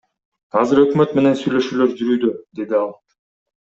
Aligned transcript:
Азыр 0.61 0.81
өкмөт 0.85 1.13
менен 1.19 1.39
сүйлөшүүлөр 1.43 1.95
жүрүүдө,— 2.03 2.35
деди 2.61 2.85
ал. 2.85 2.95